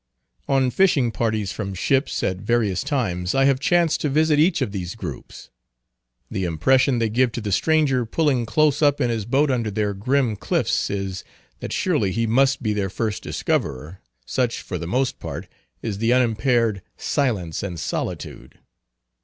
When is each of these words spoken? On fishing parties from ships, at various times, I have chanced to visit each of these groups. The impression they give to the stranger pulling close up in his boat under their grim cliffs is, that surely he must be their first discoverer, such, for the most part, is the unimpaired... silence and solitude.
On 0.47 0.71
fishing 0.71 1.11
parties 1.11 1.51
from 1.51 1.75
ships, 1.75 2.23
at 2.23 2.37
various 2.37 2.83
times, 2.83 3.35
I 3.35 3.45
have 3.45 3.59
chanced 3.59 4.01
to 4.01 4.09
visit 4.09 4.39
each 4.39 4.59
of 4.59 4.71
these 4.71 4.95
groups. 4.95 5.51
The 6.31 6.43
impression 6.43 6.97
they 6.97 7.07
give 7.07 7.31
to 7.33 7.39
the 7.39 7.51
stranger 7.51 8.03
pulling 8.03 8.47
close 8.47 8.81
up 8.81 8.99
in 8.99 9.11
his 9.11 9.25
boat 9.25 9.51
under 9.51 9.69
their 9.69 9.93
grim 9.93 10.37
cliffs 10.37 10.89
is, 10.89 11.23
that 11.59 11.71
surely 11.71 12.11
he 12.11 12.25
must 12.25 12.63
be 12.63 12.73
their 12.73 12.89
first 12.89 13.21
discoverer, 13.21 14.01
such, 14.25 14.63
for 14.63 14.79
the 14.79 14.87
most 14.87 15.19
part, 15.19 15.47
is 15.83 15.99
the 15.99 16.11
unimpaired... 16.13 16.81
silence 16.97 17.61
and 17.61 17.79
solitude. 17.79 18.55